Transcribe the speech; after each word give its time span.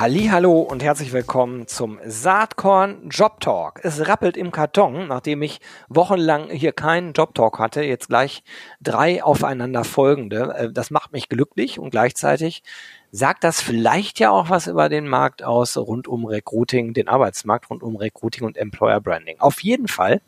Hallo 0.00 0.60
und 0.60 0.84
herzlich 0.84 1.12
willkommen 1.12 1.66
zum 1.66 1.98
Saatkorn 2.06 3.08
Job 3.08 3.40
Talk. 3.40 3.80
Es 3.82 4.06
rappelt 4.06 4.36
im 4.36 4.52
Karton, 4.52 5.08
nachdem 5.08 5.42
ich 5.42 5.60
wochenlang 5.88 6.50
hier 6.50 6.70
keinen 6.70 7.14
Job 7.14 7.34
Talk 7.34 7.58
hatte, 7.58 7.82
jetzt 7.82 8.06
gleich 8.06 8.44
drei 8.80 9.24
aufeinander 9.24 9.82
folgende. 9.82 10.54
Äh, 10.56 10.72
das 10.72 10.92
macht 10.92 11.12
mich 11.12 11.28
glücklich 11.28 11.80
und 11.80 11.90
gleichzeitig 11.90 12.62
sagt 13.10 13.44
das 13.44 13.60
vielleicht 13.60 14.20
ja 14.20 14.30
auch 14.30 14.50
was 14.50 14.66
über 14.66 14.88
den 14.88 15.08
Markt 15.08 15.42
aus 15.42 15.76
rund 15.76 16.08
um 16.08 16.26
Recruiting, 16.26 16.92
den 16.92 17.08
Arbeitsmarkt 17.08 17.70
rund 17.70 17.82
um 17.82 17.96
Recruiting 17.96 18.44
und 18.44 18.56
Employer 18.56 19.00
Branding. 19.00 19.40
Auf 19.40 19.62
jeden 19.62 19.88
Fall 19.88 20.20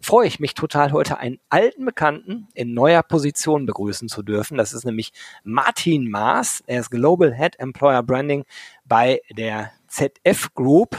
freue 0.00 0.26
ich 0.28 0.40
mich 0.40 0.54
total 0.54 0.92
heute 0.92 1.18
einen 1.18 1.38
alten 1.48 1.84
Bekannten 1.84 2.48
in 2.54 2.74
neuer 2.74 3.02
Position 3.02 3.66
begrüßen 3.66 4.08
zu 4.08 4.22
dürfen. 4.22 4.58
Das 4.58 4.72
ist 4.72 4.84
nämlich 4.84 5.12
Martin 5.44 6.10
Maas. 6.10 6.62
Er 6.66 6.80
ist 6.80 6.90
Global 6.90 7.34
Head 7.34 7.58
Employer 7.58 8.02
Branding 8.02 8.44
bei 8.84 9.20
der 9.36 9.72
ZF 9.88 10.52
Group. 10.54 10.98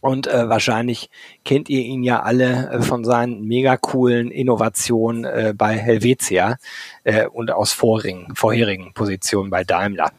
Und 0.00 0.26
äh, 0.26 0.48
wahrscheinlich 0.48 1.10
kennt 1.44 1.68
ihr 1.68 1.82
ihn 1.82 2.02
ja 2.02 2.22
alle 2.22 2.70
äh, 2.70 2.82
von 2.82 3.04
seinen 3.04 3.42
mega 3.42 3.76
coolen 3.76 4.30
Innovationen 4.30 5.24
äh, 5.24 5.54
bei 5.56 5.76
Helvetia 5.76 6.56
äh, 7.04 7.26
und 7.26 7.50
aus 7.50 7.72
vorherigen, 7.72 8.34
vorherigen 8.34 8.92
Positionen 8.94 9.50
bei 9.50 9.64
Daimler. 9.64 10.10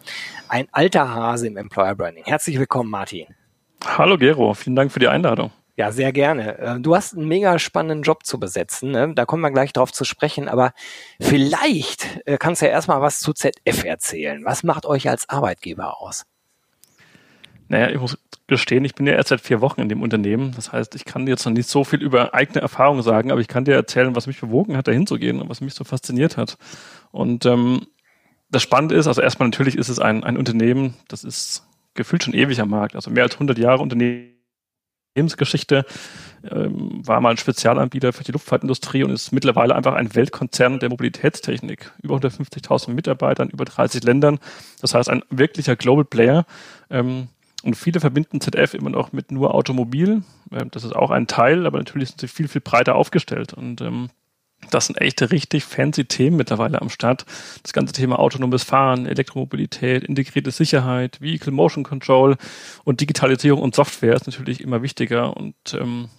Ein 0.47 0.67
alter 0.71 1.13
Hase 1.13 1.47
im 1.47 1.57
Employer 1.57 1.95
Branding. 1.95 2.25
Herzlich 2.25 2.59
willkommen, 2.59 2.89
Martin. 2.89 3.27
Hallo 3.85 4.17
Gero, 4.17 4.53
vielen 4.53 4.75
Dank 4.75 4.91
für 4.91 4.99
die 4.99 5.07
Einladung. 5.07 5.51
Ja, 5.77 5.91
sehr 5.91 6.11
gerne. 6.11 6.59
Äh, 6.59 6.79
du 6.79 6.95
hast 6.95 7.15
einen 7.15 7.27
mega 7.27 7.57
spannenden 7.57 8.03
Job 8.03 8.25
zu 8.25 8.39
besetzen. 8.39 8.91
Ne? 8.91 9.13
Da 9.15 9.25
kommen 9.25 9.41
wir 9.41 9.51
gleich 9.51 9.73
drauf 9.73 9.91
zu 9.91 10.03
sprechen. 10.03 10.47
Aber 10.47 10.73
vielleicht 11.19 12.19
äh, 12.25 12.37
kannst 12.37 12.61
du 12.61 12.67
ja 12.67 12.71
erstmal 12.71 13.01
was 13.01 13.19
zu 13.19 13.33
ZF 13.33 13.83
erzählen. 13.83 14.45
Was 14.45 14.63
macht 14.63 14.85
euch 14.85 15.09
als 15.09 15.27
Arbeitgeber 15.29 15.99
aus? 15.99 16.25
Naja, 17.71 17.89
ich 17.89 17.99
muss 18.01 18.17
gestehen, 18.47 18.83
ich 18.83 18.95
bin 18.95 19.07
ja 19.07 19.13
erst 19.13 19.29
seit 19.29 19.39
vier 19.39 19.61
Wochen 19.61 19.79
in 19.79 19.87
dem 19.87 20.01
Unternehmen. 20.01 20.51
Das 20.57 20.73
heißt, 20.73 20.93
ich 20.95 21.05
kann 21.05 21.25
jetzt 21.25 21.45
noch 21.45 21.53
nicht 21.53 21.69
so 21.69 21.85
viel 21.85 22.01
über 22.01 22.33
eigene 22.33 22.59
Erfahrungen 22.59 23.01
sagen, 23.01 23.31
aber 23.31 23.39
ich 23.39 23.47
kann 23.47 23.63
dir 23.63 23.75
erzählen, 23.75 24.13
was 24.13 24.27
mich 24.27 24.41
bewogen 24.41 24.75
hat, 24.75 24.89
da 24.89 24.91
hinzugehen 24.91 25.39
und 25.39 25.47
was 25.47 25.61
mich 25.61 25.73
so 25.73 25.85
fasziniert 25.85 26.35
hat. 26.35 26.57
Und 27.11 27.45
ähm, 27.45 27.87
das 28.49 28.61
Spannende 28.61 28.95
ist, 28.95 29.07
also 29.07 29.21
erstmal 29.21 29.47
natürlich 29.47 29.77
ist 29.77 29.87
es 29.87 29.99
ein, 29.99 30.25
ein 30.25 30.35
Unternehmen, 30.35 30.95
das 31.07 31.23
ist 31.23 31.65
gefühlt 31.93 32.25
schon 32.25 32.33
ewig 32.33 32.59
am 32.59 32.69
Markt, 32.69 32.95
also 32.95 33.09
mehr 33.09 33.23
als 33.23 33.35
100 33.35 33.57
Jahre 33.57 33.81
Unternehmensgeschichte, 33.81 35.85
ähm, 36.51 37.07
war 37.07 37.21
mal 37.21 37.29
ein 37.29 37.37
Spezialanbieter 37.37 38.11
für 38.11 38.25
die 38.25 38.33
Luftfahrtindustrie 38.33 39.05
und 39.05 39.11
ist 39.11 39.31
mittlerweile 39.31 39.75
einfach 39.75 39.93
ein 39.93 40.13
Weltkonzern 40.13 40.79
der 40.79 40.89
Mobilitätstechnik. 40.89 41.93
Über 42.03 42.17
150.000 42.17 42.91
Mitarbeitern, 42.91 43.49
über 43.49 43.63
30 43.63 44.03
Ländern. 44.03 44.39
Das 44.81 44.93
heißt, 44.93 45.09
ein 45.09 45.23
wirklicher 45.29 45.77
Global 45.77 46.03
Player. 46.03 46.45
Ähm, 46.89 47.29
und 47.63 47.75
viele 47.75 47.99
verbinden 47.99 48.41
ZF 48.41 48.73
immer 48.73 48.89
noch 48.89 49.11
mit 49.11 49.31
nur 49.31 49.53
Automobil. 49.53 50.23
Ähm, 50.51 50.71
das 50.71 50.83
ist 50.83 50.95
auch 50.95 51.11
ein 51.11 51.27
Teil, 51.27 51.65
aber 51.65 51.77
natürlich 51.77 52.09
sind 52.09 52.21
sie 52.21 52.27
viel, 52.27 52.47
viel 52.47 52.61
breiter 52.61 52.95
aufgestellt. 52.95 53.53
Und 53.53 53.81
ähm, 53.81 54.09
das 54.69 54.87
sind 54.87 55.01
echt 55.01 55.21
richtig 55.31 55.63
fancy 55.63 56.05
Themen 56.05 56.37
mittlerweile 56.37 56.81
am 56.81 56.89
Start. 56.89 57.25
Das 57.63 57.73
ganze 57.73 57.93
Thema 57.93 58.19
autonomes 58.19 58.63
Fahren, 58.63 59.05
Elektromobilität, 59.05 60.03
integrierte 60.03 60.51
Sicherheit, 60.51 61.21
Vehicle 61.21 61.51
Motion 61.51 61.83
Control 61.83 62.37
und 62.83 63.01
Digitalisierung 63.01 63.61
und 63.61 63.75
Software 63.75 64.15
ist 64.15 64.27
natürlich 64.27 64.61
immer 64.61 64.81
wichtiger. 64.81 65.35
Und 65.35 65.55
ähm, 65.73 66.09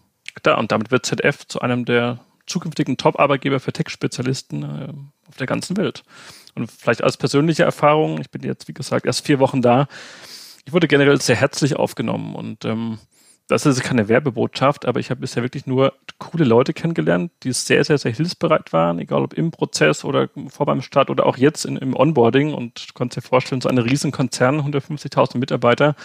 da, 0.42 0.56
und 0.56 0.72
damit 0.72 0.90
wird 0.90 1.06
ZF 1.06 1.46
zu 1.46 1.60
einem 1.60 1.84
der 1.84 2.20
zukünftigen 2.46 2.96
Top-Arbeitgeber 2.96 3.60
für 3.60 3.72
Tech-Spezialisten 3.72 4.62
äh, 4.62 4.92
auf 5.28 5.36
der 5.36 5.46
ganzen 5.46 5.76
Welt. 5.76 6.02
Und 6.54 6.70
vielleicht 6.70 7.02
als 7.02 7.16
persönliche 7.16 7.62
Erfahrung, 7.62 8.20
ich 8.20 8.30
bin 8.30 8.42
jetzt, 8.42 8.68
wie 8.68 8.74
gesagt, 8.74 9.06
erst 9.06 9.24
vier 9.24 9.38
Wochen 9.38 9.62
da, 9.62 9.86
ich 10.64 10.72
wurde 10.72 10.88
generell 10.88 11.20
sehr 11.20 11.36
herzlich 11.36 11.76
aufgenommen 11.76 12.34
und 12.34 12.64
ähm, 12.64 12.98
das 13.48 13.66
ist 13.66 13.82
keine 13.82 14.08
Werbebotschaft, 14.08 14.86
aber 14.86 15.00
ich 15.00 15.10
habe 15.10 15.20
bisher 15.20 15.42
wirklich 15.42 15.66
nur 15.66 15.92
coole 16.18 16.44
Leute 16.44 16.72
kennengelernt, 16.72 17.32
die 17.42 17.52
sehr, 17.52 17.84
sehr, 17.84 17.98
sehr 17.98 18.12
hilfsbereit 18.12 18.72
waren, 18.72 18.98
egal 18.98 19.22
ob 19.22 19.34
im 19.34 19.50
Prozess 19.50 20.04
oder 20.04 20.28
vor 20.48 20.66
beim 20.66 20.82
Start 20.82 21.10
oder 21.10 21.26
auch 21.26 21.36
jetzt 21.36 21.64
in, 21.64 21.76
im 21.76 21.94
Onboarding. 21.94 22.54
Und 22.54 22.90
du 22.90 22.94
kannst 22.94 23.16
dir 23.16 23.22
vorstellen, 23.22 23.60
so 23.60 23.68
eine 23.68 23.84
riesen 23.84 24.12
Konzern, 24.12 24.60
150.000 24.60 25.38
Mitarbeiter, 25.38 25.96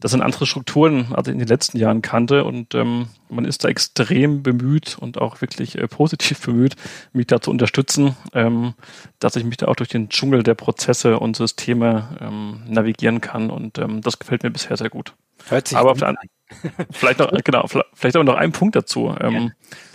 das 0.00 0.12
sind 0.12 0.22
andere 0.22 0.46
Strukturen, 0.46 1.12
als 1.12 1.28
ich 1.28 1.32
in 1.32 1.38
den 1.38 1.48
letzten 1.48 1.76
Jahren 1.78 2.02
kannte. 2.02 2.44
Und 2.44 2.74
ähm, 2.74 3.08
man 3.28 3.44
ist 3.44 3.64
da 3.64 3.68
extrem 3.68 4.42
bemüht 4.42 4.96
und 4.98 5.20
auch 5.20 5.40
wirklich 5.40 5.76
äh, 5.76 5.88
positiv 5.88 6.40
bemüht, 6.46 6.76
mich 7.12 7.26
da 7.26 7.40
zu 7.40 7.50
unterstützen, 7.50 8.16
ähm, 8.32 8.74
dass 9.18 9.36
ich 9.36 9.44
mich 9.44 9.58
da 9.58 9.66
auch 9.66 9.76
durch 9.76 9.88
den 9.90 10.08
Dschungel 10.08 10.42
der 10.42 10.54
Prozesse 10.54 11.18
und 11.18 11.36
Systeme 11.36 12.16
ähm, 12.20 12.62
navigieren 12.66 13.20
kann. 13.20 13.50
Und 13.50 13.78
ähm, 13.78 14.00
das 14.00 14.18
gefällt 14.18 14.42
mir 14.42 14.50
bisher 14.50 14.76
sehr 14.76 14.90
gut. 14.90 15.14
Hört 15.48 15.68
sich 15.68 15.78
Aber 15.78 15.92
auf 15.92 15.98
der, 15.98 16.08
an 16.08 16.16
vielleicht 16.90 17.18
noch, 17.18 17.30
genau, 17.44 17.66
vielleicht 17.94 18.16
aber 18.16 18.24
noch 18.24 18.36
ein 18.36 18.52
Punkt 18.52 18.74
dazu. 18.74 19.14
Ähm, 19.20 19.34
ja. 19.34 19.48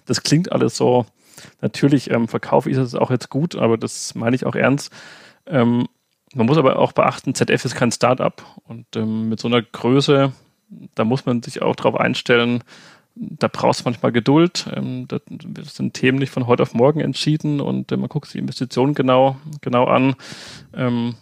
Das 0.05 0.23
klingt 0.23 0.51
alles 0.51 0.77
so, 0.77 1.05
natürlich 1.61 2.11
ähm, 2.11 2.27
verkaufe 2.27 2.69
ich 2.69 2.77
es 2.77 2.95
auch 2.95 3.09
jetzt 3.09 3.29
gut, 3.29 3.55
aber 3.55 3.77
das 3.77 4.15
meine 4.15 4.35
ich 4.35 4.45
auch 4.45 4.55
ernst. 4.55 4.91
Ähm, 5.47 5.87
man 6.35 6.45
muss 6.45 6.57
aber 6.57 6.79
auch 6.79 6.91
beachten, 6.93 7.35
ZF 7.35 7.65
ist 7.65 7.75
kein 7.75 7.91
Startup 7.91 8.43
und 8.67 8.85
ähm, 8.95 9.29
mit 9.29 9.39
so 9.39 9.47
einer 9.47 9.61
Größe, 9.61 10.33
da 10.95 11.03
muss 11.03 11.25
man 11.25 11.43
sich 11.43 11.61
auch 11.61 11.75
darauf 11.75 11.95
einstellen, 11.95 12.63
da 13.15 13.47
brauchst 13.47 13.81
du 13.81 13.83
manchmal 13.85 14.11
Geduld. 14.11 14.67
Ähm, 14.75 15.07
das 15.07 15.75
sind 15.75 15.93
Themen 15.93 16.17
nicht 16.17 16.31
von 16.31 16.47
heute 16.47 16.63
auf 16.63 16.73
morgen 16.73 16.99
entschieden 16.99 17.61
und 17.61 17.91
äh, 17.91 17.97
man 17.97 18.09
guckt 18.09 18.25
sich 18.25 18.33
die 18.33 18.39
Investitionen 18.39 18.95
genau, 18.95 19.37
genau 19.61 19.85
an. 19.85 20.15
Ähm, 20.73 21.15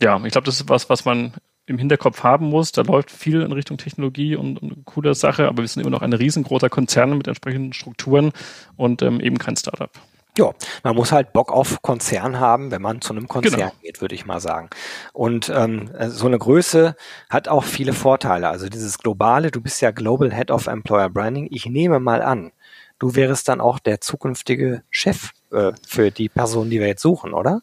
ja, 0.00 0.16
ich 0.24 0.32
glaube, 0.32 0.46
das 0.46 0.56
ist 0.56 0.68
was, 0.68 0.88
was 0.88 1.04
man 1.04 1.34
im 1.66 1.78
Hinterkopf 1.78 2.22
haben 2.22 2.46
muss. 2.46 2.72
Da 2.72 2.82
läuft 2.82 3.10
viel 3.10 3.40
in 3.42 3.52
Richtung 3.52 3.78
Technologie 3.78 4.36
und, 4.36 4.58
und 4.58 4.84
coole 4.84 5.14
Sache, 5.14 5.48
aber 5.48 5.62
wir 5.62 5.68
sind 5.68 5.82
immer 5.82 5.90
noch 5.90 6.02
ein 6.02 6.12
riesengroßer 6.12 6.68
Konzern 6.68 7.16
mit 7.16 7.26
entsprechenden 7.26 7.72
Strukturen 7.72 8.32
und 8.76 9.02
ähm, 9.02 9.20
eben 9.20 9.38
kein 9.38 9.56
Startup. 9.56 9.90
Ja, 10.36 10.52
man 10.82 10.96
muss 10.96 11.12
halt 11.12 11.32
Bock 11.32 11.52
auf 11.52 11.80
Konzern 11.80 12.40
haben, 12.40 12.72
wenn 12.72 12.82
man 12.82 13.00
zu 13.00 13.12
einem 13.12 13.28
Konzern 13.28 13.54
genau. 13.54 13.72
geht, 13.82 14.00
würde 14.00 14.16
ich 14.16 14.26
mal 14.26 14.40
sagen. 14.40 14.68
Und 15.12 15.48
ähm, 15.48 15.90
so 16.08 16.26
eine 16.26 16.38
Größe 16.38 16.96
hat 17.30 17.46
auch 17.46 17.62
viele 17.62 17.92
Vorteile. 17.92 18.48
Also 18.48 18.68
dieses 18.68 18.98
globale, 18.98 19.52
du 19.52 19.60
bist 19.60 19.80
ja 19.80 19.92
Global 19.92 20.34
Head 20.34 20.50
of 20.50 20.66
Employer 20.66 21.08
Branding. 21.08 21.46
Ich 21.52 21.66
nehme 21.66 22.00
mal 22.00 22.20
an, 22.20 22.50
du 22.98 23.14
wärst 23.14 23.48
dann 23.48 23.60
auch 23.60 23.78
der 23.78 24.00
zukünftige 24.00 24.82
Chef 24.90 25.30
äh, 25.52 25.70
für 25.86 26.10
die 26.10 26.28
Person, 26.28 26.68
die 26.68 26.80
wir 26.80 26.88
jetzt 26.88 27.02
suchen, 27.02 27.32
oder? 27.32 27.60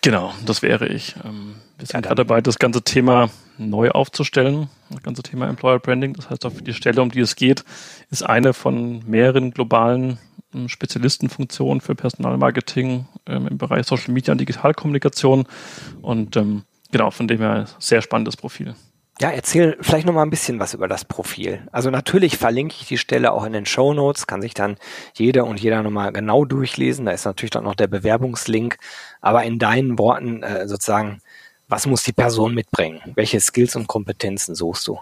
Genau, 0.00 0.32
das 0.46 0.62
wäre 0.62 0.86
ich. 0.86 1.16
Ähm, 1.24 1.56
wir 1.78 1.86
sind 1.86 1.94
ja, 1.94 2.00
gerade 2.00 2.24
dabei, 2.24 2.40
das 2.40 2.58
ganze 2.58 2.82
Thema 2.82 3.30
neu 3.58 3.90
aufzustellen, 3.90 4.68
das 4.90 5.02
ganze 5.02 5.22
Thema 5.22 5.48
Employer 5.48 5.78
Branding. 5.78 6.14
Das 6.14 6.30
heißt, 6.30 6.44
auch 6.46 6.52
für 6.52 6.62
die 6.62 6.74
Stelle, 6.74 7.02
um 7.02 7.10
die 7.10 7.20
es 7.20 7.36
geht, 7.36 7.64
ist 8.10 8.22
eine 8.22 8.52
von 8.52 9.02
mehreren 9.06 9.50
globalen 9.50 10.18
ähm, 10.54 10.68
Spezialistenfunktionen 10.68 11.80
für 11.80 11.94
Personalmarketing 11.94 13.06
ähm, 13.26 13.48
im 13.48 13.58
Bereich 13.58 13.86
Social 13.86 14.12
Media 14.12 14.32
und 14.32 14.38
Digitalkommunikation. 14.38 15.46
Und 16.02 16.36
ähm, 16.36 16.62
genau, 16.90 17.10
von 17.10 17.28
dem 17.28 17.38
her 17.38 17.66
sehr 17.78 18.02
spannendes 18.02 18.36
Profil. 18.36 18.74
Ja, 19.20 19.30
erzähl 19.30 19.76
vielleicht 19.80 20.06
noch 20.06 20.12
mal 20.12 20.22
ein 20.22 20.30
bisschen 20.30 20.58
was 20.58 20.74
über 20.74 20.88
das 20.88 21.04
Profil. 21.04 21.68
Also 21.70 21.88
natürlich 21.88 22.36
verlinke 22.36 22.74
ich 22.80 22.88
die 22.88 22.98
Stelle 22.98 23.30
auch 23.30 23.44
in 23.44 23.52
den 23.52 23.64
Show 23.64 23.94
Notes, 23.94 24.26
kann 24.26 24.42
sich 24.42 24.54
dann 24.54 24.76
jeder 25.14 25.44
und 25.44 25.60
jeder 25.60 25.84
nochmal 25.84 26.12
genau 26.12 26.44
durchlesen. 26.44 27.06
Da 27.06 27.12
ist 27.12 27.24
natürlich 27.24 27.52
dann 27.52 27.62
noch 27.62 27.76
der 27.76 27.86
Bewerbungslink. 27.86 28.76
Aber 29.20 29.44
in 29.44 29.60
deinen 29.60 30.00
Worten 30.00 30.42
äh, 30.42 30.66
sozusagen, 30.66 31.20
was 31.68 31.86
muss 31.86 32.02
die 32.02 32.12
Person 32.12 32.54
mitbringen? 32.54 33.00
Welche 33.14 33.40
Skills 33.40 33.76
und 33.76 33.86
Kompetenzen 33.86 34.54
suchst 34.54 34.86
du? 34.86 34.98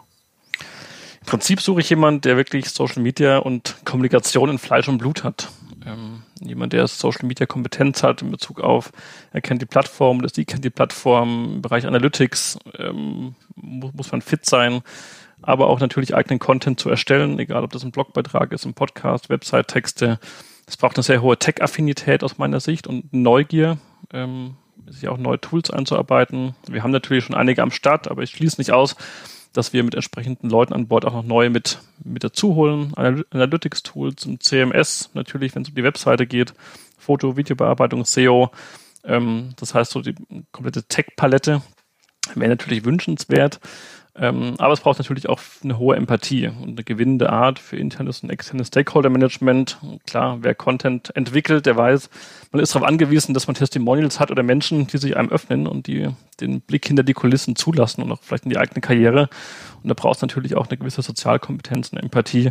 Im 1.20 1.26
Prinzip 1.26 1.60
suche 1.60 1.80
ich 1.80 1.90
jemanden, 1.90 2.22
der 2.22 2.36
wirklich 2.36 2.70
Social 2.70 3.02
Media 3.02 3.38
und 3.38 3.76
Kommunikation 3.84 4.50
in 4.50 4.58
Fleisch 4.58 4.88
und 4.88 4.98
Blut 4.98 5.22
hat. 5.22 5.48
Ähm, 5.86 6.22
jemand, 6.40 6.72
der 6.72 6.86
Social 6.88 7.26
Media 7.26 7.46
Kompetenz 7.46 8.02
hat 8.02 8.22
in 8.22 8.30
Bezug 8.30 8.60
auf, 8.60 8.92
er 9.32 9.40
kennt 9.40 9.62
die 9.62 9.66
Plattform, 9.66 10.22
dass 10.22 10.32
die 10.32 10.44
kennt 10.44 10.64
die 10.64 10.70
Plattform, 10.70 11.54
im 11.54 11.62
Bereich 11.62 11.86
Analytics 11.86 12.58
ähm, 12.78 13.34
muss, 13.54 13.92
muss 13.94 14.12
man 14.12 14.22
fit 14.22 14.46
sein, 14.46 14.82
aber 15.42 15.68
auch 15.68 15.80
natürlich 15.80 16.14
eigenen 16.14 16.38
Content 16.38 16.78
zu 16.78 16.88
erstellen, 16.88 17.38
egal 17.38 17.64
ob 17.64 17.72
das 17.72 17.84
ein 17.84 17.90
Blogbeitrag 17.90 18.52
ist, 18.52 18.64
ein 18.64 18.74
Podcast, 18.74 19.28
Website-Texte. 19.28 20.18
Es 20.66 20.76
braucht 20.76 20.96
eine 20.96 21.02
sehr 21.02 21.22
hohe 21.22 21.36
Tech-Affinität 21.36 22.22
aus 22.22 22.38
meiner 22.38 22.60
Sicht 22.60 22.86
und 22.86 23.12
Neugier, 23.12 23.78
ähm, 24.12 24.56
sich 24.88 25.08
auch 25.08 25.18
neue 25.18 25.40
Tools 25.40 25.70
einzuarbeiten. 25.70 26.54
Wir 26.68 26.82
haben 26.82 26.90
natürlich 26.90 27.24
schon 27.24 27.36
einige 27.36 27.62
am 27.62 27.70
Start, 27.70 28.10
aber 28.10 28.22
ich 28.22 28.30
schließe 28.30 28.60
nicht 28.60 28.72
aus, 28.72 28.96
dass 29.52 29.72
wir 29.72 29.82
mit 29.84 29.94
entsprechenden 29.94 30.48
Leuten 30.48 30.72
an 30.72 30.88
Bord 30.88 31.04
auch 31.04 31.12
noch 31.12 31.24
neue 31.24 31.50
mit, 31.50 31.78
mit 32.02 32.24
dazu 32.24 32.54
holen. 32.54 32.94
Analytics-Tools 32.94 34.26
und 34.26 34.42
CMS, 34.42 35.10
natürlich, 35.14 35.54
wenn 35.54 35.62
es 35.62 35.68
um 35.68 35.74
die 35.74 35.84
Webseite 35.84 36.26
geht. 36.26 36.54
Foto, 36.98 37.36
Videobearbeitung, 37.36 38.04
SEO. 38.04 38.50
Ähm, 39.04 39.50
das 39.56 39.74
heißt, 39.74 39.92
so 39.92 40.00
die 40.00 40.14
komplette 40.52 40.84
Tech-Palette 40.84 41.62
wäre 42.34 42.50
natürlich 42.50 42.84
wünschenswert. 42.84 43.60
Ähm, 44.14 44.54
aber 44.58 44.74
es 44.74 44.80
braucht 44.80 44.98
natürlich 44.98 45.28
auch 45.28 45.40
eine 45.64 45.78
hohe 45.78 45.96
Empathie 45.96 46.48
und 46.48 46.70
eine 46.70 46.84
gewinnende 46.84 47.30
Art 47.30 47.58
für 47.58 47.76
internes 47.76 48.22
und 48.22 48.28
externes 48.28 48.66
Stakeholder-Management. 48.68 49.78
Klar, 50.06 50.38
wer 50.42 50.54
Content 50.54 51.16
entwickelt, 51.16 51.64
der 51.64 51.76
weiß, 51.76 52.10
man 52.50 52.62
ist 52.62 52.74
darauf 52.74 52.86
angewiesen, 52.86 53.32
dass 53.32 53.46
man 53.46 53.54
Testimonials 53.54 54.20
hat 54.20 54.30
oder 54.30 54.42
Menschen, 54.42 54.86
die 54.86 54.98
sich 54.98 55.16
einem 55.16 55.30
öffnen 55.30 55.66
und 55.66 55.86
die 55.86 56.10
den 56.40 56.60
Blick 56.60 56.86
hinter 56.86 57.04
die 57.04 57.14
Kulissen 57.14 57.56
zulassen 57.56 58.02
und 58.02 58.12
auch 58.12 58.20
vielleicht 58.20 58.44
in 58.44 58.50
die 58.50 58.58
eigene 58.58 58.80
Karriere. 58.80 59.30
Und 59.82 59.88
da 59.88 59.94
braucht 59.94 60.16
es 60.16 60.22
natürlich 60.22 60.56
auch 60.56 60.68
eine 60.68 60.76
gewisse 60.76 61.02
Sozialkompetenz, 61.02 61.92
eine 61.92 62.02
Empathie, 62.02 62.50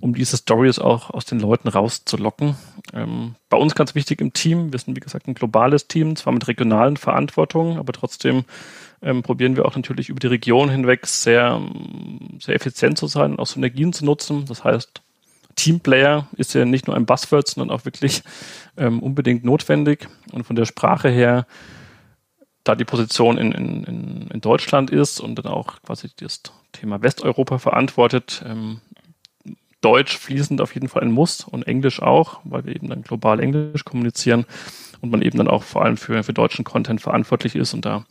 um 0.00 0.14
diese 0.14 0.36
Stories 0.36 0.78
auch 0.78 1.10
aus 1.10 1.24
den 1.24 1.40
Leuten 1.40 1.68
rauszulocken. 1.68 2.56
Ähm, 2.92 3.34
bei 3.52 3.58
uns 3.58 3.74
ganz 3.74 3.94
wichtig 3.94 4.22
im 4.22 4.32
Team, 4.32 4.72
wir 4.72 4.78
sind 4.78 4.96
wie 4.96 5.00
gesagt 5.00 5.28
ein 5.28 5.34
globales 5.34 5.86
Team, 5.86 6.16
zwar 6.16 6.32
mit 6.32 6.48
regionalen 6.48 6.96
Verantwortungen, 6.96 7.76
aber 7.76 7.92
trotzdem 7.92 8.46
ähm, 9.02 9.22
probieren 9.22 9.56
wir 9.56 9.66
auch 9.66 9.76
natürlich 9.76 10.08
über 10.08 10.20
die 10.20 10.28
Region 10.28 10.70
hinweg 10.70 11.06
sehr, 11.06 11.60
sehr 12.40 12.54
effizient 12.54 12.96
zu 12.96 13.08
sein 13.08 13.32
und 13.32 13.40
auch 13.40 13.46
Synergien 13.46 13.92
zu 13.92 14.06
nutzen. 14.06 14.46
Das 14.46 14.64
heißt, 14.64 15.02
Teamplayer 15.54 16.28
ist 16.38 16.54
ja 16.54 16.64
nicht 16.64 16.86
nur 16.86 16.96
ein 16.96 17.04
Buzzword, 17.04 17.46
sondern 17.46 17.76
auch 17.76 17.84
wirklich 17.84 18.22
ähm, 18.78 19.00
unbedingt 19.00 19.44
notwendig. 19.44 20.08
Und 20.32 20.44
von 20.44 20.56
der 20.56 20.64
Sprache 20.64 21.10
her, 21.10 21.46
da 22.64 22.74
die 22.74 22.86
Position 22.86 23.36
in, 23.36 23.52
in, 23.52 24.28
in 24.32 24.40
Deutschland 24.40 24.90
ist 24.90 25.20
und 25.20 25.34
dann 25.34 25.52
auch 25.52 25.82
quasi 25.82 26.08
das 26.16 26.40
Thema 26.72 27.02
Westeuropa 27.02 27.58
verantwortet, 27.58 28.42
ähm, 28.46 28.80
Deutsch 29.82 30.16
fließend 30.16 30.60
auf 30.60 30.74
jeden 30.74 30.88
Fall 30.88 31.02
ein 31.02 31.12
Muss 31.12 31.44
und 31.44 31.64
Englisch 31.64 32.00
auch, 32.00 32.40
weil 32.44 32.64
wir 32.64 32.74
eben 32.74 32.88
dann 32.88 33.02
global 33.02 33.40
Englisch 33.40 33.84
kommunizieren 33.84 34.46
und 35.02 35.10
man 35.10 35.20
eben 35.20 35.36
dann 35.36 35.48
auch 35.48 35.64
vor 35.64 35.84
allem 35.84 35.98
für, 35.98 36.22
für 36.22 36.32
deutschen 36.32 36.64
Content 36.64 37.00
verantwortlich 37.00 37.54
ist 37.56 37.74
und 37.74 37.84
da 37.84 38.04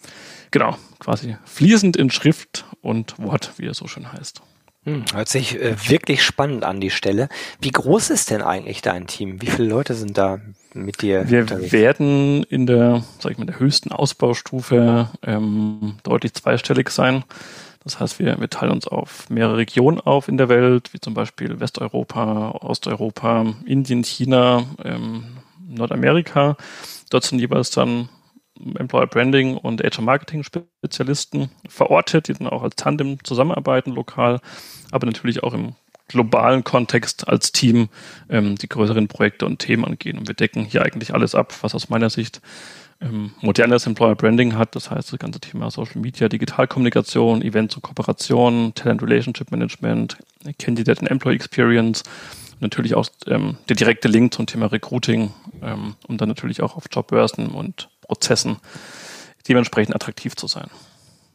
genau 0.51 0.77
quasi 1.00 1.38
fließend 1.45 1.97
in 1.97 2.12
Schrift 2.12 2.65
und 2.81 3.18
Wort, 3.18 3.53
wie 3.57 3.65
er 3.65 3.73
so 3.73 3.88
schön 3.88 4.12
heißt. 4.12 4.41
Hm, 4.83 5.06
hört 5.13 5.29
sich 5.29 5.62
äh, 5.62 5.75
wirklich 5.89 6.23
spannend 6.23 6.63
an 6.63 6.81
die 6.81 6.89
Stelle. 6.89 7.29
Wie 7.59 7.69
groß 7.69 8.09
ist 8.09 8.31
denn 8.31 8.41
eigentlich 8.41 8.81
dein 8.81 9.06
Team? 9.06 9.39
Wie 9.39 9.47
viele 9.47 9.68
Leute 9.68 9.94
sind 9.94 10.18
da 10.18 10.39
mit 10.73 11.03
dir? 11.03 11.29
Wir 11.29 11.41
unterwegs? 11.41 11.71
werden 11.71 12.44
in 12.44 12.65
der, 12.65 13.03
sag 13.19 13.31
ich 13.31 13.38
mal, 13.38 13.45
der 13.45 13.59
höchsten 13.59 13.91
Ausbaustufe 13.91 15.09
ähm, 15.21 15.97
deutlich 16.01 16.33
zweistellig 16.33 16.89
sein. 16.89 17.23
Das 17.83 18.00
heißt, 18.00 18.19
wir, 18.19 18.39
wir 18.39 18.50
teilen 18.50 18.72
uns 18.72 18.88
auf 18.88 19.30
mehrere 19.30 19.57
Regionen 19.57 20.00
auf 20.00 20.28
in 20.28 20.38
der 20.38 20.50
Welt, 20.50 20.94
wie 20.94 21.00
zum 21.00 21.13
Beispiel 21.13 21.60
Westeuropa, 21.60 22.51
Osteuropa, 22.62 23.54
Indien, 23.66 24.04
China, 24.04 24.66
ähm, 24.83 25.25
Nordamerika. 25.68 26.57
Dort 27.10 27.24
sind 27.24 27.39
jeweils 27.39 27.72
dann 27.72 28.10
Employer 28.75 29.07
Branding 29.07 29.57
und 29.57 29.81
HR 29.81 30.04
Marketing 30.04 30.44
Spezialisten 30.44 31.50
verortet, 31.68 32.28
die 32.28 32.33
dann 32.33 32.48
auch 32.48 32.62
als 32.62 32.75
Tandem 32.75 33.24
zusammenarbeiten 33.24 33.92
lokal, 33.92 34.39
aber 34.92 35.07
natürlich 35.07 35.42
auch 35.42 35.54
im 35.54 35.75
globalen 36.07 36.63
Kontext 36.63 37.28
als 37.28 37.51
Team 37.51 37.89
ähm, 38.30 38.57
die 38.57 38.68
größeren 38.68 39.07
Projekte 39.07 39.45
und 39.45 39.60
Themen 39.60 39.86
angehen. 39.86 40.18
Und 40.18 40.28
wir 40.28 40.36
decken 40.36 40.66
hier 40.66 40.83
eigentlich 40.83 41.13
alles 41.13 41.36
ab, 41.36 41.54
was 41.62 41.74
aus 41.74 41.89
meiner 41.89 42.10
Sicht 42.10 42.42
ähm, 43.01 43.31
modernes 43.42 43.88
Employer 43.88 44.15
Branding 44.15 44.56
hat. 44.56 44.75
Das 44.75 44.92
heißt, 44.92 45.12
das 45.12 45.19
ganze 45.19 45.39
Thema 45.39 45.71
Social 45.71 46.00
Media, 46.01 46.30
Digitalkommunikation, 46.30 47.42
Events 47.42 47.75
und 47.75 47.81
Kooperationen, 47.81 48.74
Talent 48.74 49.01
Relationship 49.01 49.51
Management, 49.51 50.18
Candidate 50.59 51.01
and 51.01 51.09
Employee 51.09 51.36
Experience, 51.36 52.03
natürlich 52.59 52.95
auch 52.95 53.07
ähm, 53.27 53.57
der 53.69 53.75
direkte 53.75 54.07
Link 54.07 54.33
zum 54.33 54.45
Thema 54.45 54.68
Recruiting 54.68 55.31
ähm, 55.62 55.95
um 56.07 56.18
dann 56.18 56.30
natürlich 56.30 56.62
auch 56.62 56.75
auf 56.75 56.86
Jobbörsen 56.92 57.48
und 57.48 57.89
Prozessen 58.01 58.57
dementsprechend 59.47 59.95
attraktiv 59.95 60.36
zu 60.36 60.47
sein. 60.47 60.68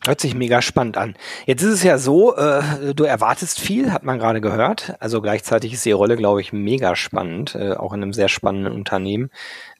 Hört 0.04 0.20
sich 0.20 0.34
mega 0.34 0.62
spannend 0.62 0.98
an. 0.98 1.16
Jetzt 1.46 1.62
ist 1.62 1.72
es 1.72 1.82
ja 1.82 1.98
so, 1.98 2.36
äh, 2.36 2.94
du 2.94 3.04
erwartest 3.04 3.58
viel, 3.58 3.92
hat 3.92 4.04
man 4.04 4.18
gerade 4.18 4.40
gehört. 4.40 4.94
Also 5.00 5.20
gleichzeitig 5.20 5.72
ist 5.72 5.84
die 5.84 5.92
Rolle, 5.92 6.16
glaube 6.16 6.40
ich, 6.40 6.52
mega 6.52 6.94
spannend, 6.94 7.54
äh, 7.54 7.72
auch 7.72 7.92
in 7.92 8.02
einem 8.02 8.12
sehr 8.12 8.28
spannenden 8.28 8.72
Unternehmen. 8.72 9.30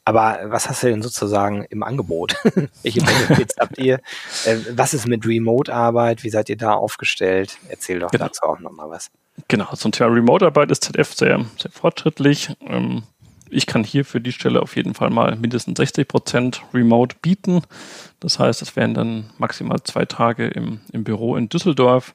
Aber 0.07 0.39
was 0.45 0.69
hast 0.69 0.85
du 0.85 0.87
denn 0.87 1.03
sozusagen 1.03 1.65
im 1.65 1.83
Angebot? 1.83 2.37
Welche 2.83 3.01
Benefits 3.01 3.57
habt 3.61 3.77
ihr? 3.77 3.97
Äh, 4.45 4.57
was 4.71 4.95
ist 4.95 5.09
mit 5.09 5.27
Remote-Arbeit? 5.27 6.23
Wie 6.23 6.31
seid 6.31 6.49
ihr 6.49 6.57
da 6.57 6.75
aufgestellt? 6.75 7.59
Erzähl 7.69 7.99
doch 7.99 8.13
genau. 8.13 8.27
dazu 8.27 8.45
auch 8.45 8.61
nochmal 8.61 8.89
was. 8.89 9.11
Genau, 9.49 9.75
zum 9.75 9.91
Thema 9.91 10.11
Remote-Arbeit 10.11 10.71
ist 10.71 10.85
ZF 10.85 11.13
sehr, 11.13 11.45
sehr 11.61 11.73
fortschrittlich. 11.73 12.51
Ähm, 12.69 13.03
ich 13.51 13.67
kann 13.67 13.83
hier 13.83 14.05
für 14.05 14.21
die 14.21 14.31
Stelle 14.31 14.63
auf 14.63 14.77
jeden 14.77 14.95
Fall 14.95 15.11
mal 15.11 15.35
mindestens 15.35 15.77
60 15.77 16.07
Prozent 16.07 16.63
Remote 16.73 17.17
bieten. 17.21 17.63
Das 18.21 18.39
heißt, 18.39 18.63
es 18.63 18.77
wären 18.77 18.95
dann 18.95 19.31
maximal 19.39 19.83
zwei 19.83 20.05
Tage 20.05 20.47
im, 20.47 20.81
im 20.93 21.03
Büro 21.03 21.35
in 21.37 21.49
Düsseldorf. 21.49 22.15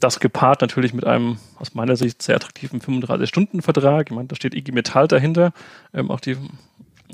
Das 0.00 0.18
gepaart 0.18 0.62
natürlich 0.62 0.92
mit 0.92 1.06
einem 1.06 1.38
aus 1.60 1.74
meiner 1.74 1.94
Sicht 1.94 2.22
sehr 2.22 2.34
attraktiven 2.34 2.80
35-Stunden-Vertrag. 2.80 4.10
Ich 4.10 4.14
meine, 4.14 4.26
da 4.26 4.34
steht 4.34 4.54
IG 4.54 4.72
Metall 4.72 5.06
dahinter. 5.06 5.52
Ähm, 5.94 6.10
auch 6.10 6.20
die 6.20 6.36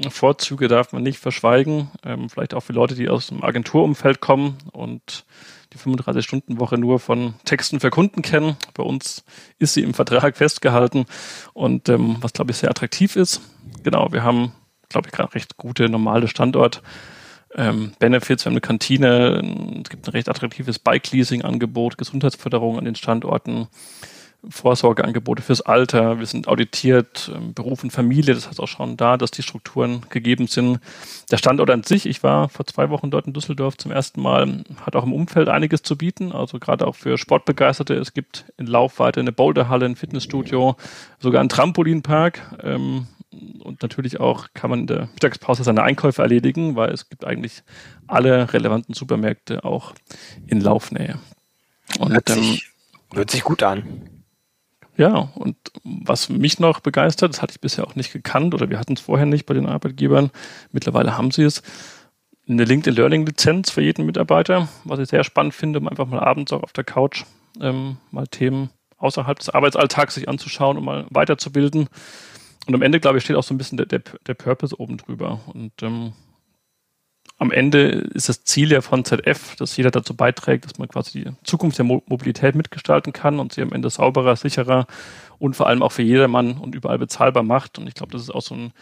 Vorzüge 0.08 0.68
darf 0.68 0.92
man 0.92 1.02
nicht 1.02 1.18
verschweigen. 1.18 1.90
Ähm, 2.04 2.30
vielleicht 2.30 2.54
auch 2.54 2.62
für 2.62 2.72
Leute, 2.72 2.94
die 2.94 3.08
aus 3.08 3.26
dem 3.26 3.44
Agenturumfeld 3.44 4.20
kommen 4.20 4.56
und 4.72 5.24
die 5.72 5.78
35-Stunden-Woche 5.78 6.78
nur 6.78 6.98
von 6.98 7.34
Texten 7.44 7.80
für 7.80 7.90
Kunden 7.90 8.22
kennen. 8.22 8.56
Bei 8.74 8.82
uns 8.82 9.24
ist 9.58 9.74
sie 9.74 9.82
im 9.82 9.94
Vertrag 9.94 10.36
festgehalten 10.36 11.06
und 11.52 11.88
ähm, 11.88 12.16
was, 12.20 12.32
glaube 12.32 12.50
ich, 12.50 12.56
sehr 12.56 12.70
attraktiv 12.70 13.16
ist. 13.16 13.40
Genau, 13.82 14.12
wir 14.12 14.22
haben, 14.22 14.52
glaube 14.88 15.08
ich, 15.08 15.12
gerade 15.12 15.34
recht 15.34 15.56
gute 15.56 15.88
normale 15.88 16.28
Standort. 16.28 16.82
Ähm, 17.54 17.92
Benefits, 17.98 18.44
wir 18.44 18.50
haben 18.50 18.54
eine 18.54 18.60
Kantine, 18.60 19.80
es 19.82 19.90
gibt 19.90 20.06
ein 20.06 20.12
recht 20.12 20.28
attraktives 20.28 20.78
Bike-Leasing-Angebot, 20.78 21.98
Gesundheitsförderung 21.98 22.78
an 22.78 22.84
den 22.84 22.94
Standorten. 22.94 23.68
Vorsorgeangebote 24.48 25.42
fürs 25.42 25.60
Alter, 25.60 26.18
wir 26.18 26.26
sind 26.26 26.48
auditiert, 26.48 27.30
ähm, 27.34 27.52
Beruf 27.52 27.84
und 27.84 27.90
Familie, 27.90 28.34
das 28.34 28.48
heißt 28.48 28.60
auch 28.60 28.68
schon 28.68 28.96
da, 28.96 29.16
dass 29.16 29.30
die 29.30 29.42
Strukturen 29.42 30.02
gegeben 30.08 30.46
sind. 30.46 30.80
Der 31.30 31.36
Standort 31.36 31.70
an 31.70 31.82
sich, 31.82 32.06
ich 32.06 32.22
war 32.22 32.48
vor 32.48 32.66
zwei 32.66 32.88
Wochen 32.90 33.10
dort 33.10 33.26
in 33.26 33.34
Düsseldorf 33.34 33.76
zum 33.76 33.90
ersten 33.90 34.22
Mal, 34.22 34.64
hat 34.84 34.96
auch 34.96 35.04
im 35.04 35.12
Umfeld 35.12 35.48
einiges 35.48 35.82
zu 35.82 35.96
bieten, 35.96 36.32
also 36.32 36.58
gerade 36.58 36.86
auch 36.86 36.94
für 36.94 37.18
Sportbegeisterte. 37.18 37.94
Es 37.94 38.14
gibt 38.14 38.46
in 38.56 38.66
Laufweite 38.66 39.20
eine 39.20 39.32
Boulderhalle, 39.32 39.84
ein 39.84 39.96
Fitnessstudio, 39.96 40.76
sogar 41.18 41.40
einen 41.40 41.50
Trampolinpark. 41.50 42.40
Ähm, 42.62 43.06
und 43.60 43.82
natürlich 43.82 44.18
auch 44.20 44.48
kann 44.54 44.70
man 44.70 44.80
in 44.80 44.86
der 44.86 45.08
Mittagspause 45.12 45.62
seine 45.62 45.82
Einkäufe 45.82 46.22
erledigen, 46.22 46.74
weil 46.76 46.90
es 46.90 47.08
gibt 47.08 47.24
eigentlich 47.24 47.62
alle 48.06 48.52
relevanten 48.52 48.94
Supermärkte 48.94 49.64
auch 49.64 49.94
in 50.46 50.60
Laufnähe. 50.60 51.18
Und, 51.98 52.12
hört, 52.12 52.28
sich, 52.28 52.72
ähm, 53.12 53.16
hört 53.16 53.30
sich 53.30 53.44
gut 53.44 53.62
an. 53.62 54.19
Ja, 55.00 55.30
und 55.34 55.56
was 55.82 56.28
mich 56.28 56.58
noch 56.58 56.80
begeistert, 56.80 57.32
das 57.32 57.40
hatte 57.40 57.52
ich 57.52 57.60
bisher 57.62 57.86
auch 57.86 57.94
nicht 57.94 58.12
gekannt 58.12 58.52
oder 58.52 58.68
wir 58.68 58.78
hatten 58.78 58.92
es 58.92 59.00
vorher 59.00 59.24
nicht 59.24 59.46
bei 59.46 59.54
den 59.54 59.64
Arbeitgebern, 59.64 60.30
mittlerweile 60.72 61.16
haben 61.16 61.30
sie 61.30 61.44
es, 61.44 61.62
eine 62.46 62.64
LinkedIn 62.64 62.96
Learning 62.96 63.24
Lizenz 63.24 63.70
für 63.70 63.80
jeden 63.80 64.04
Mitarbeiter, 64.04 64.68
was 64.84 64.98
ich 64.98 65.08
sehr 65.08 65.24
spannend 65.24 65.54
finde, 65.54 65.78
um 65.78 65.88
einfach 65.88 66.04
mal 66.04 66.20
abends 66.20 66.52
auch 66.52 66.62
auf 66.62 66.74
der 66.74 66.84
Couch 66.84 67.24
ähm, 67.62 67.96
mal 68.10 68.26
Themen 68.26 68.68
außerhalb 68.98 69.38
des 69.38 69.48
Arbeitsalltags 69.48 70.16
sich 70.16 70.28
anzuschauen 70.28 70.76
und 70.76 70.84
mal 70.84 71.06
weiterzubilden. 71.08 71.88
Und 72.66 72.74
am 72.74 72.82
Ende, 72.82 73.00
glaube 73.00 73.16
ich, 73.16 73.24
steht 73.24 73.36
auch 73.36 73.42
so 73.42 73.54
ein 73.54 73.58
bisschen 73.58 73.78
der, 73.78 73.86
der, 73.86 74.02
der 74.26 74.34
Purpose 74.34 74.78
oben 74.78 74.98
drüber. 74.98 75.40
Und 75.46 75.72
ähm, 75.82 76.12
am 77.40 77.50
Ende 77.50 77.88
ist 77.88 78.28
das 78.28 78.44
Ziel 78.44 78.70
ja 78.70 78.82
von 78.82 79.02
ZF, 79.02 79.56
dass 79.56 79.74
jeder 79.74 79.90
dazu 79.90 80.14
beiträgt, 80.14 80.66
dass 80.66 80.78
man 80.78 80.88
quasi 80.88 81.24
die 81.24 81.30
Zukunft 81.42 81.78
der 81.78 81.86
Mobilität 81.86 82.54
mitgestalten 82.54 83.14
kann 83.14 83.40
und 83.40 83.54
sie 83.54 83.62
am 83.62 83.72
Ende 83.72 83.88
sauberer, 83.88 84.36
sicherer 84.36 84.86
und 85.38 85.56
vor 85.56 85.66
allem 85.66 85.82
auch 85.82 85.90
für 85.90 86.02
jedermann 86.02 86.58
und 86.58 86.74
überall 86.74 86.98
bezahlbar 86.98 87.42
macht. 87.42 87.78
Und 87.78 87.88
ich 87.88 87.94
glaube, 87.94 88.12
das 88.12 88.20
ist 88.20 88.30
auch 88.30 88.42
so 88.42 88.54
ein, 88.54 88.72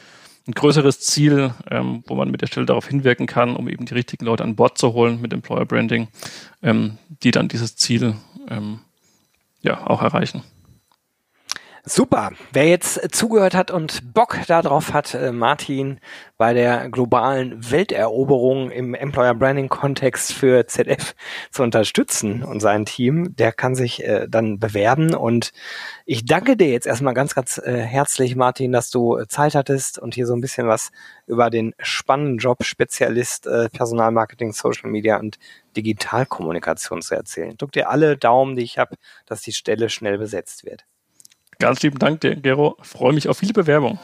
ein 0.48 0.54
größeres 0.54 0.98
Ziel, 0.98 1.54
ähm, 1.70 2.02
wo 2.08 2.16
man 2.16 2.32
mit 2.32 2.42
der 2.42 2.48
Stelle 2.48 2.66
darauf 2.66 2.88
hinwirken 2.88 3.28
kann, 3.28 3.54
um 3.54 3.68
eben 3.68 3.86
die 3.86 3.94
richtigen 3.94 4.24
Leute 4.24 4.42
an 4.42 4.56
Bord 4.56 4.76
zu 4.76 4.92
holen 4.92 5.20
mit 5.20 5.32
Employer 5.32 5.64
Branding, 5.64 6.08
ähm, 6.60 6.98
die 7.22 7.30
dann 7.30 7.46
dieses 7.46 7.76
Ziel 7.76 8.16
ähm, 8.50 8.80
ja 9.62 9.86
auch 9.86 10.02
erreichen. 10.02 10.42
Super. 11.88 12.32
Wer 12.52 12.68
jetzt 12.68 13.16
zugehört 13.16 13.54
hat 13.54 13.70
und 13.70 14.12
Bock 14.12 14.36
darauf 14.46 14.92
hat, 14.92 15.14
äh, 15.14 15.32
Martin 15.32 16.00
bei 16.36 16.52
der 16.52 16.90
globalen 16.90 17.70
Welteroberung 17.70 18.70
im 18.70 18.92
Employer 18.92 19.34
Branding 19.34 19.70
Kontext 19.70 20.34
für 20.34 20.66
ZF 20.66 21.14
zu 21.50 21.62
unterstützen 21.62 22.44
und 22.44 22.60
sein 22.60 22.84
Team, 22.84 23.34
der 23.36 23.52
kann 23.52 23.74
sich 23.74 24.04
äh, 24.04 24.26
dann 24.28 24.58
bewerben. 24.58 25.14
Und 25.14 25.52
ich 26.04 26.26
danke 26.26 26.58
dir 26.58 26.68
jetzt 26.68 26.86
erstmal 26.86 27.14
ganz, 27.14 27.34
ganz 27.34 27.56
äh, 27.56 27.80
herzlich, 27.80 28.36
Martin, 28.36 28.70
dass 28.70 28.90
du 28.90 29.24
Zeit 29.26 29.54
hattest 29.54 29.98
und 29.98 30.14
hier 30.14 30.26
so 30.26 30.34
ein 30.34 30.42
bisschen 30.42 30.68
was 30.68 30.90
über 31.26 31.48
den 31.48 31.74
spannenden 31.80 32.36
Job 32.36 32.64
Spezialist 32.64 33.46
äh, 33.46 33.70
Personalmarketing, 33.70 34.52
Social 34.52 34.90
Media 34.90 35.18
und 35.18 35.38
Digitalkommunikation 35.74 37.00
zu 37.00 37.14
erzählen. 37.14 37.56
Drück 37.56 37.72
dir 37.72 37.88
alle 37.88 38.18
Daumen, 38.18 38.56
die 38.56 38.62
ich 38.62 38.76
habe, 38.76 38.96
dass 39.24 39.40
die 39.40 39.52
Stelle 39.52 39.88
schnell 39.88 40.18
besetzt 40.18 40.66
wird. 40.66 40.84
Ganz 41.60 41.82
lieben 41.82 41.98
Dank, 41.98 42.20
Gero. 42.20 42.76
Ich 42.80 42.88
freue 42.88 43.12
mich 43.12 43.28
auf 43.28 43.38
viele 43.38 43.52
Bewerbungen. 43.52 43.98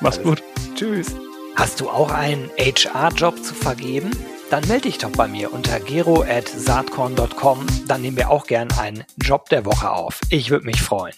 Mach's 0.00 0.18
Alles. 0.18 0.28
gut. 0.28 0.42
Tschüss. 0.74 1.14
Hast 1.56 1.80
du 1.80 1.88
auch 1.88 2.10
einen 2.10 2.50
HR-Job 2.58 3.42
zu 3.42 3.54
vergeben? 3.54 4.10
Dann 4.50 4.66
melde 4.68 4.82
dich 4.82 4.98
doch 4.98 5.10
bei 5.12 5.26
mir 5.26 5.52
unter 5.52 5.80
gero.saatkorn.com. 5.80 7.66
Dann 7.86 8.02
nehmen 8.02 8.16
wir 8.16 8.30
auch 8.30 8.46
gern 8.46 8.70
einen 8.72 9.04
Job 9.16 9.48
der 9.48 9.64
Woche 9.64 9.90
auf. 9.90 10.20
Ich 10.28 10.50
würde 10.50 10.66
mich 10.66 10.82
freuen. 10.82 11.14